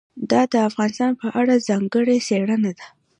دا 0.31 0.41
د 0.53 0.53
افغانستان 0.69 1.11
په 1.21 1.27
اړه 1.39 1.63
ځانګړې 1.67 2.15
څېړنه 2.27 2.71
ده. 2.79 2.87